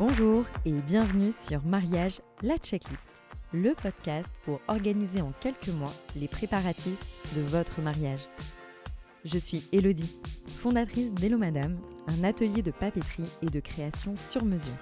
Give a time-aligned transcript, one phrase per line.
[0.00, 3.02] Bonjour et bienvenue sur Mariage, la checklist,
[3.52, 8.22] le podcast pour organiser en quelques mois les préparatifs de votre mariage.
[9.26, 10.18] Je suis Elodie,
[10.56, 14.72] fondatrice d'Hello Madame, un atelier de papeterie et de création sur mesure.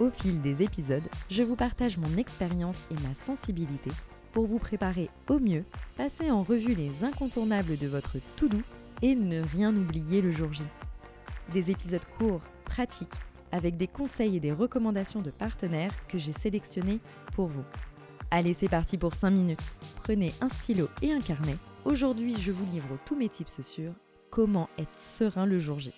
[0.00, 3.92] Au fil des épisodes, je vous partage mon expérience et ma sensibilité
[4.32, 5.64] pour vous préparer au mieux,
[5.96, 8.58] passer en revue les incontournables de votre to-do
[9.02, 10.64] et ne rien oublier le jour J.
[11.52, 13.14] Des épisodes courts, pratiques,
[13.52, 16.98] avec des conseils et des recommandations de partenaires que j'ai sélectionnés
[17.34, 17.64] pour vous.
[18.30, 19.60] Allez, c'est parti pour 5 minutes.
[20.02, 21.56] Prenez un stylo et un carnet.
[21.84, 23.92] Aujourd'hui, je vous livre tous mes tips sur
[24.30, 25.92] comment être serein le jour J.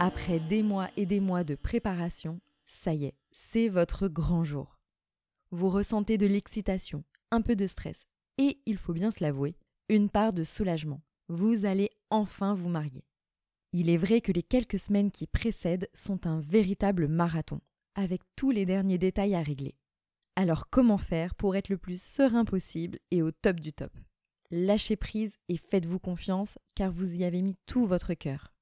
[0.00, 4.78] Après des mois et des mois de préparation, ça y est, c'est votre grand jour.
[5.50, 8.06] Vous ressentez de l'excitation, un peu de stress
[8.38, 9.54] et, il faut bien se l'avouer,
[9.90, 11.02] une part de soulagement.
[11.28, 13.04] Vous allez enfin vous marier.
[13.72, 17.60] Il est vrai que les quelques semaines qui précèdent sont un véritable marathon,
[17.94, 19.76] avec tous les derniers détails à régler.
[20.34, 23.92] Alors comment faire pour être le plus serein possible et au top du top?
[24.50, 28.52] Lâchez prise et faites-vous confiance car vous y avez mis tout votre cœur.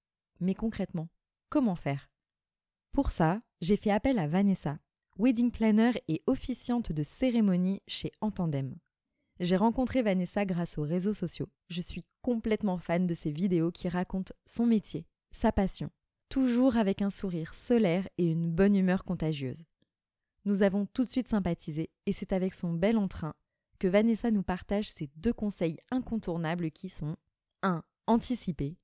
[0.41, 1.09] Mais concrètement,
[1.49, 2.11] comment faire?
[2.93, 4.79] Pour ça, j'ai fait appel à Vanessa,
[5.19, 8.77] wedding planner et officiante de cérémonie chez Entendem.
[9.41, 11.49] J'ai rencontré Vanessa grâce aux réseaux sociaux.
[11.69, 15.91] Je suis complètement fan de ses vidéos qui racontent son métier, sa passion,
[16.29, 19.65] toujours avec un sourire solaire et une bonne humeur contagieuse.
[20.45, 23.35] Nous avons tout de suite sympathisé et c'est avec son bel entrain
[23.79, 27.17] que Vanessa nous partage ses deux conseils incontournables qui sont
[27.63, 27.85] 1.
[28.09, 28.77] Anticiper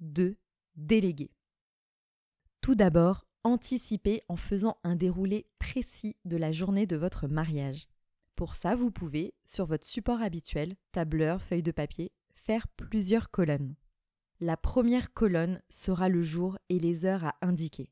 [0.00, 0.36] 2.
[0.74, 1.30] Déléguer.
[2.60, 7.88] Tout d'abord, anticiper en faisant un déroulé précis de la journée de votre mariage.
[8.36, 13.74] Pour ça, vous pouvez, sur votre support habituel, tableur, feuille de papier, faire plusieurs colonnes.
[14.40, 17.90] La première colonne sera le jour et les heures à indiquer.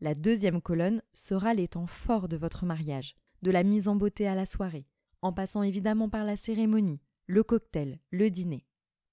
[0.00, 4.26] La deuxième colonne sera les temps forts de votre mariage, de la mise en beauté
[4.26, 4.88] à la soirée,
[5.22, 8.66] en passant évidemment par la cérémonie, le cocktail, le dîner.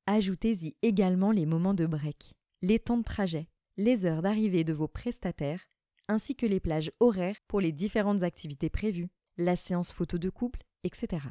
[0.08, 3.48] Ajoutez-y également les moments de break, les temps de trajet,
[3.78, 5.70] les heures d'arrivée de vos prestataires,
[6.08, 10.64] ainsi que les plages horaires pour les différentes activités prévues, la séance photo de couple,
[10.84, 11.26] etc.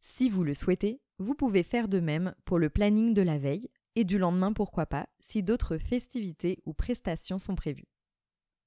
[0.00, 3.70] Si vous le souhaitez, vous pouvez faire de même pour le planning de la veille
[3.96, 7.88] et du lendemain pourquoi pas si d'autres festivités ou prestations sont prévues.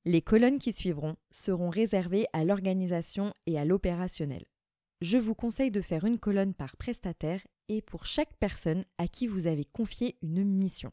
[0.04, 4.46] Les colonnes qui suivront seront réservées à l'organisation et à l'opérationnel.
[5.00, 9.28] Je vous conseille de faire une colonne par prestataire et pour chaque personne à qui
[9.28, 10.92] vous avez confié une mission.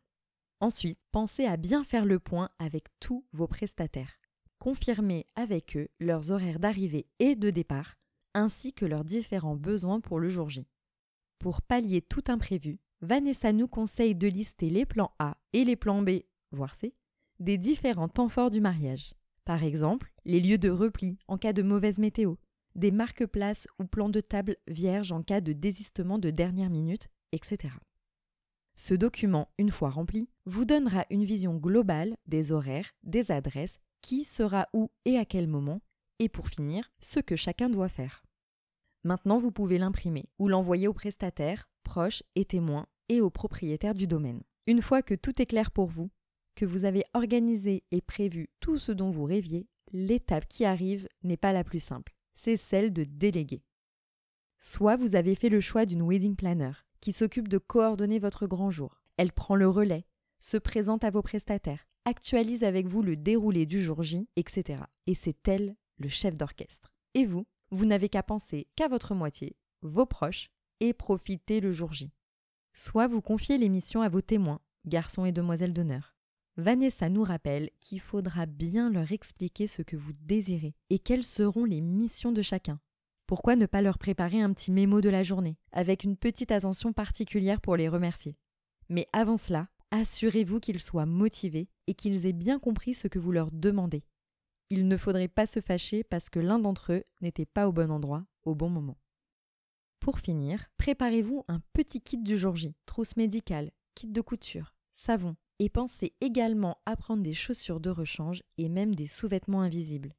[0.60, 4.17] Ensuite, pensez à bien faire le point avec tous vos prestataires
[4.68, 7.94] confirmer avec eux leurs horaires d'arrivée et de départ,
[8.34, 10.66] ainsi que leurs différents besoins pour le jour J.
[11.38, 16.02] Pour pallier tout imprévu, Vanessa nous conseille de lister les plans A et les plans
[16.02, 16.20] B,
[16.52, 16.92] voire C,
[17.40, 19.14] des différents temps forts du mariage.
[19.46, 22.34] Par exemple, les lieux de repli en cas de mauvaise météo,
[22.74, 27.72] des marque-places ou plans de table vierges en cas de désistement de dernière minute, etc.
[28.76, 34.24] Ce document, une fois rempli, vous donnera une vision globale des horaires, des adresses qui
[34.24, 35.80] sera où et à quel moment,
[36.18, 38.24] et pour finir, ce que chacun doit faire.
[39.04, 44.06] Maintenant, vous pouvez l'imprimer ou l'envoyer aux prestataires, proches et témoins et aux propriétaires du
[44.06, 44.42] domaine.
[44.66, 46.10] Une fois que tout est clair pour vous,
[46.54, 51.36] que vous avez organisé et prévu tout ce dont vous rêviez, l'étape qui arrive n'est
[51.36, 53.62] pas la plus simple, c'est celle de déléguer.
[54.58, 58.70] Soit vous avez fait le choix d'une wedding planner qui s'occupe de coordonner votre grand
[58.70, 59.00] jour.
[59.16, 60.04] Elle prend le relais,
[60.40, 64.82] se présente à vos prestataires, actualise avec vous le déroulé du jour J, etc.
[65.06, 66.92] Et c'est elle le chef d'orchestre.
[67.14, 71.92] Et vous, vous n'avez qu'à penser qu'à votre moitié, vos proches, et profiter le jour
[71.92, 72.12] J.
[72.72, 76.14] Soit vous confiez l'émission à vos témoins, garçons et demoiselles d'honneur.
[76.56, 81.64] Vanessa nous rappelle qu'il faudra bien leur expliquer ce que vous désirez et quelles seront
[81.64, 82.80] les missions de chacun.
[83.26, 86.92] Pourquoi ne pas leur préparer un petit mémo de la journée, avec une petite attention
[86.92, 88.36] particulière pour les remercier
[88.88, 93.32] Mais avant cela, assurez-vous qu'ils soient motivés et qu'ils aient bien compris ce que vous
[93.32, 94.04] leur demandez.
[94.70, 97.90] Il ne faudrait pas se fâcher parce que l'un d'entre eux n'était pas au bon
[97.90, 98.98] endroit au bon moment.
[100.00, 105.36] Pour finir, préparez-vous un petit kit du jour J, trousse médicale, kit de couture, savon,
[105.58, 110.14] et pensez également à prendre des chaussures de rechange et même des sous-vêtements invisibles.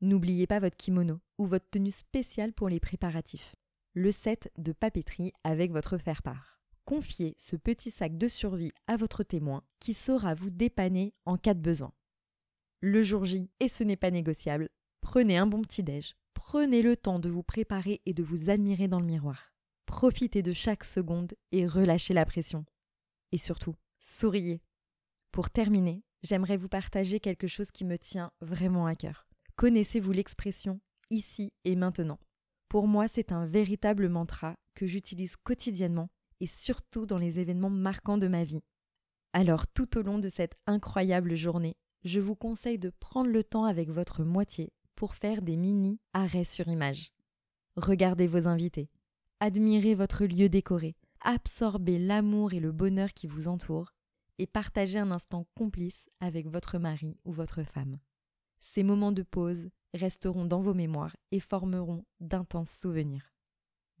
[0.00, 3.54] N'oubliez pas votre kimono ou votre tenue spéciale pour les préparatifs.
[3.94, 6.57] Le set de papeterie avec votre faire-part
[6.88, 11.52] confiez ce petit sac de survie à votre témoin qui saura vous dépanner en cas
[11.52, 11.92] de besoin.
[12.80, 14.70] Le jour J, et ce n'est pas négociable,
[15.02, 19.00] prenez un bon petit-déj, prenez le temps de vous préparer et de vous admirer dans
[19.00, 19.52] le miroir.
[19.84, 22.64] Profitez de chaque seconde et relâchez la pression.
[23.32, 24.62] Et surtout, souriez.
[25.30, 29.28] Pour terminer, j'aimerais vous partager quelque chose qui me tient vraiment à cœur.
[29.56, 30.80] Connaissez-vous l'expression
[31.10, 32.18] ici et maintenant
[32.70, 36.08] Pour moi, c'est un véritable mantra que j'utilise quotidiennement
[36.40, 38.62] et surtout dans les événements marquants de ma vie.
[39.32, 43.64] Alors tout au long de cette incroyable journée, je vous conseille de prendre le temps
[43.64, 47.12] avec votre moitié pour faire des mini arrêts sur image.
[47.76, 48.90] Regardez vos invités,
[49.40, 53.92] admirez votre lieu décoré, absorbez l'amour et le bonheur qui vous entourent
[54.38, 57.98] et partagez un instant complice avec votre mari ou votre femme.
[58.60, 63.32] Ces moments de pause resteront dans vos mémoires et formeront d'intenses souvenirs.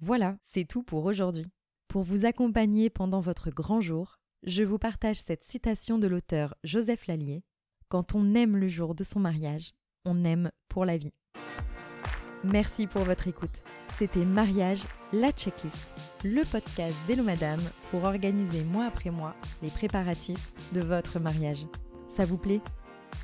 [0.00, 1.46] Voilà, c'est tout pour aujourd'hui.
[1.88, 7.06] Pour vous accompagner pendant votre grand jour, je vous partage cette citation de l'auteur Joseph
[7.06, 7.44] Lallier.
[7.88, 9.72] Quand on aime le jour de son mariage,
[10.04, 11.14] on aime pour la vie.
[12.44, 13.64] Merci pour votre écoute.
[13.96, 14.82] C'était Mariage,
[15.14, 15.90] la checklist,
[16.24, 21.66] le podcast d'Hello Madame pour organiser mois après mois les préparatifs de votre mariage.
[22.14, 22.60] Ça vous plaît?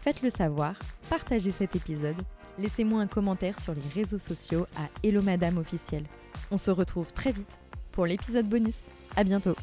[0.01, 0.79] Faites-le savoir,
[1.11, 2.21] partagez cet épisode,
[2.57, 6.05] laissez-moi un commentaire sur les réseaux sociaux à Hello Madame officiel.
[6.51, 7.64] On se retrouve très vite
[7.95, 8.81] pour l'épisode bonus.
[9.17, 9.55] À bientôt